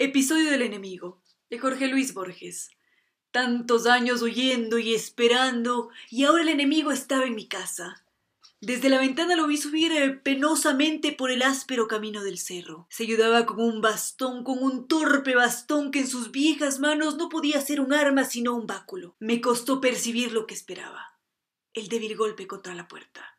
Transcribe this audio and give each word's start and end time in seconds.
Episodio 0.00 0.52
del 0.52 0.62
enemigo, 0.62 1.20
de 1.50 1.58
Jorge 1.58 1.88
Luis 1.88 2.14
Borges. 2.14 2.70
Tantos 3.32 3.86
años 3.86 4.22
huyendo 4.22 4.78
y 4.78 4.94
esperando, 4.94 5.90
y 6.08 6.22
ahora 6.22 6.44
el 6.44 6.50
enemigo 6.50 6.92
estaba 6.92 7.24
en 7.24 7.34
mi 7.34 7.48
casa. 7.48 8.04
Desde 8.60 8.90
la 8.90 9.00
ventana 9.00 9.34
lo 9.34 9.48
vi 9.48 9.56
subir 9.56 9.90
eh, 9.90 10.10
penosamente 10.10 11.10
por 11.10 11.32
el 11.32 11.42
áspero 11.42 11.88
camino 11.88 12.22
del 12.22 12.38
cerro. 12.38 12.86
Se 12.90 13.02
ayudaba 13.02 13.44
con 13.44 13.58
un 13.58 13.80
bastón, 13.80 14.44
con 14.44 14.62
un 14.62 14.86
torpe 14.86 15.34
bastón 15.34 15.90
que 15.90 15.98
en 15.98 16.06
sus 16.06 16.30
viejas 16.30 16.78
manos 16.78 17.16
no 17.16 17.28
podía 17.28 17.60
ser 17.60 17.80
un 17.80 17.92
arma 17.92 18.24
sino 18.24 18.54
un 18.54 18.68
báculo. 18.68 19.16
Me 19.18 19.40
costó 19.40 19.80
percibir 19.80 20.30
lo 20.30 20.46
que 20.46 20.54
esperaba. 20.54 21.18
El 21.74 21.88
débil 21.88 22.16
golpe 22.16 22.46
contra 22.46 22.72
la 22.72 22.86
puerta. 22.86 23.37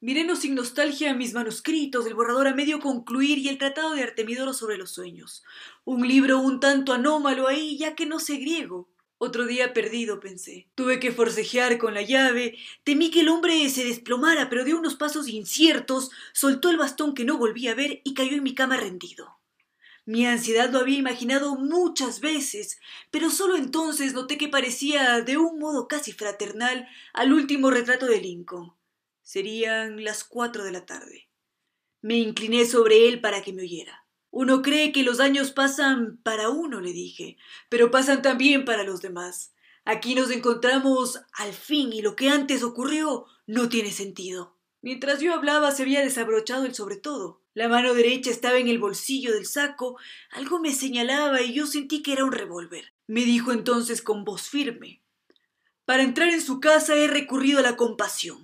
Mireno 0.00 0.36
sin 0.36 0.54
nostalgia 0.54 1.12
mis 1.12 1.34
manuscritos, 1.34 2.06
el 2.06 2.14
borrador 2.14 2.46
a 2.46 2.54
medio 2.54 2.78
concluir 2.78 3.38
y 3.38 3.48
el 3.48 3.58
tratado 3.58 3.94
de 3.94 4.04
Artemidoro 4.04 4.52
sobre 4.52 4.78
los 4.78 4.92
sueños. 4.92 5.42
Un 5.84 6.06
libro 6.06 6.38
un 6.38 6.60
tanto 6.60 6.92
anómalo 6.92 7.48
ahí, 7.48 7.76
ya 7.76 7.96
que 7.96 8.06
no 8.06 8.20
sé 8.20 8.36
griego. 8.36 8.88
Otro 9.18 9.44
día 9.44 9.74
perdido, 9.74 10.20
pensé. 10.20 10.68
Tuve 10.76 11.00
que 11.00 11.10
forcejear 11.10 11.78
con 11.78 11.94
la 11.94 12.02
llave. 12.02 12.56
Temí 12.84 13.10
que 13.10 13.22
el 13.22 13.28
hombre 13.28 13.68
se 13.70 13.82
desplomara, 13.82 14.48
pero 14.48 14.64
dio 14.64 14.78
unos 14.78 14.94
pasos 14.94 15.26
inciertos, 15.26 16.12
soltó 16.32 16.70
el 16.70 16.76
bastón 16.76 17.12
que 17.12 17.24
no 17.24 17.36
volví 17.36 17.66
a 17.66 17.74
ver 17.74 18.00
y 18.04 18.14
cayó 18.14 18.36
en 18.36 18.44
mi 18.44 18.54
cama 18.54 18.76
rendido. 18.76 19.40
Mi 20.06 20.26
ansiedad 20.26 20.70
lo 20.70 20.78
había 20.78 20.96
imaginado 20.96 21.56
muchas 21.56 22.20
veces, 22.20 22.78
pero 23.10 23.30
solo 23.30 23.56
entonces 23.56 24.14
noté 24.14 24.38
que 24.38 24.46
parecía, 24.46 25.22
de 25.22 25.38
un 25.38 25.58
modo 25.58 25.88
casi 25.88 26.12
fraternal, 26.12 26.86
al 27.12 27.32
último 27.32 27.72
retrato 27.72 28.06
de 28.06 28.20
Lincoln. 28.20 28.77
Serían 29.28 30.04
las 30.04 30.24
cuatro 30.24 30.64
de 30.64 30.72
la 30.72 30.86
tarde. 30.86 31.28
Me 32.00 32.16
incliné 32.16 32.64
sobre 32.64 33.10
él 33.10 33.20
para 33.20 33.42
que 33.42 33.52
me 33.52 33.60
oyera. 33.60 34.06
Uno 34.30 34.62
cree 34.62 34.90
que 34.90 35.02
los 35.02 35.20
años 35.20 35.50
pasan 35.50 36.16
para 36.22 36.48
uno, 36.48 36.80
le 36.80 36.94
dije, 36.94 37.36
pero 37.68 37.90
pasan 37.90 38.22
también 38.22 38.64
para 38.64 38.84
los 38.84 39.02
demás. 39.02 39.52
Aquí 39.84 40.14
nos 40.14 40.30
encontramos 40.30 41.20
al 41.34 41.52
fin 41.52 41.92
y 41.92 42.00
lo 42.00 42.16
que 42.16 42.30
antes 42.30 42.62
ocurrió 42.62 43.26
no 43.46 43.68
tiene 43.68 43.92
sentido. 43.92 44.56
Mientras 44.80 45.20
yo 45.20 45.34
hablaba 45.34 45.72
se 45.72 45.82
había 45.82 46.00
desabrochado 46.00 46.64
el 46.64 46.74
sobre 46.74 46.96
todo. 46.96 47.42
La 47.52 47.68
mano 47.68 47.92
derecha 47.92 48.30
estaba 48.30 48.56
en 48.56 48.68
el 48.68 48.78
bolsillo 48.78 49.34
del 49.34 49.44
saco, 49.44 49.98
algo 50.30 50.58
me 50.58 50.72
señalaba 50.72 51.42
y 51.42 51.52
yo 51.52 51.66
sentí 51.66 52.00
que 52.00 52.14
era 52.14 52.24
un 52.24 52.32
revólver. 52.32 52.94
Me 53.06 53.26
dijo 53.26 53.52
entonces 53.52 54.00
con 54.00 54.24
voz 54.24 54.48
firme 54.48 55.02
Para 55.84 56.02
entrar 56.02 56.30
en 56.30 56.40
su 56.40 56.60
casa 56.60 56.96
he 56.96 57.08
recurrido 57.08 57.58
a 57.58 57.62
la 57.62 57.76
compasión. 57.76 58.40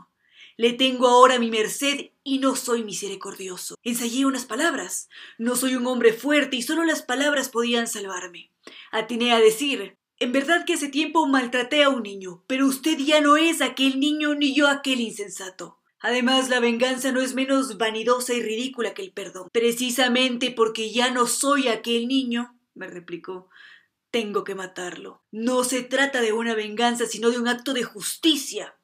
Le 0.56 0.72
tengo 0.72 1.08
ahora 1.08 1.38
mi 1.38 1.50
merced 1.50 2.10
y 2.22 2.38
no 2.38 2.56
soy 2.56 2.84
misericordioso. 2.84 3.76
Ensayé 3.82 4.26
unas 4.26 4.44
palabras. 4.44 5.08
No 5.38 5.56
soy 5.56 5.74
un 5.74 5.86
hombre 5.86 6.12
fuerte 6.12 6.56
y 6.56 6.62
solo 6.62 6.84
las 6.84 7.02
palabras 7.02 7.48
podían 7.48 7.88
salvarme. 7.88 8.50
Atiné 8.92 9.32
a 9.32 9.40
decir 9.40 9.96
en 10.20 10.32
verdad 10.32 10.64
que 10.64 10.74
hace 10.74 10.88
tiempo 10.88 11.26
maltraté 11.26 11.82
a 11.82 11.88
un 11.88 12.02
niño, 12.02 12.44
pero 12.46 12.66
usted 12.66 12.98
ya 12.98 13.20
no 13.20 13.36
es 13.36 13.60
aquel 13.60 13.98
niño 13.98 14.34
ni 14.34 14.54
yo 14.54 14.68
aquel 14.68 15.00
insensato. 15.00 15.80
Además, 16.00 16.48
la 16.48 16.60
venganza 16.60 17.10
no 17.12 17.20
es 17.20 17.34
menos 17.34 17.78
vanidosa 17.78 18.32
y 18.34 18.42
ridícula 18.42 18.94
que 18.94 19.02
el 19.02 19.12
perdón. 19.12 19.48
Precisamente 19.52 20.50
porque 20.50 20.92
ya 20.92 21.10
no 21.10 21.26
soy 21.26 21.68
aquel 21.68 22.06
niño, 22.06 22.56
me 22.74 22.86
replicó, 22.86 23.48
tengo 24.10 24.44
que 24.44 24.54
matarlo. 24.54 25.24
No 25.32 25.64
se 25.64 25.82
trata 25.82 26.20
de 26.20 26.32
una 26.32 26.54
venganza, 26.54 27.06
sino 27.06 27.30
de 27.30 27.38
un 27.38 27.48
acto 27.48 27.72
de 27.72 27.82
justicia. 27.82 28.76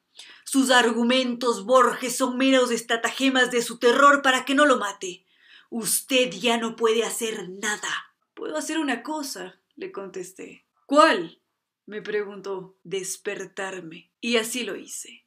Sus 0.51 0.69
argumentos, 0.69 1.63
Borges, 1.63 2.17
son 2.17 2.37
meros 2.37 2.71
estratagemas 2.71 3.51
de 3.51 3.61
su 3.61 3.79
terror 3.79 4.21
para 4.21 4.43
que 4.43 4.53
no 4.53 4.65
lo 4.65 4.75
mate. 4.75 5.23
Usted 5.69 6.29
ya 6.29 6.57
no 6.57 6.75
puede 6.75 7.05
hacer 7.05 7.47
nada. 7.47 7.87
Puedo 8.33 8.57
hacer 8.57 8.77
una 8.77 9.01
cosa, 9.01 9.61
le 9.77 9.93
contesté. 9.93 10.65
¿Cuál? 10.85 11.39
me 11.85 12.01
preguntó. 12.01 12.75
Despertarme. 12.83 14.11
Y 14.19 14.35
así 14.35 14.65
lo 14.65 14.75
hice. 14.75 15.23